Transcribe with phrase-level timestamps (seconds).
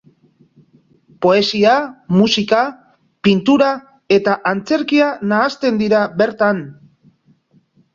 [1.25, 1.73] Poesia,
[2.21, 2.63] musika,
[3.29, 3.71] pintura
[4.21, 6.69] eta antzerkia nahasten dira bertan.